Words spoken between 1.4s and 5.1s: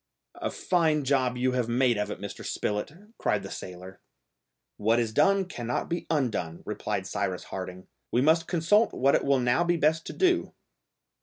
have made of it, Mr. Spilett," cried the sailor. "What